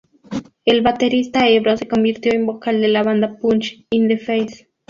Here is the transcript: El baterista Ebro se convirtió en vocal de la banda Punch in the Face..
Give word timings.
El 0.65 0.81
baterista 0.81 1.47
Ebro 1.47 1.77
se 1.77 1.87
convirtió 1.87 2.31
en 2.33 2.47
vocal 2.47 2.81
de 2.81 2.87
la 2.87 3.03
banda 3.03 3.37
Punch 3.37 3.85
in 3.91 4.07
the 4.07 4.17
Face.. 4.17 4.67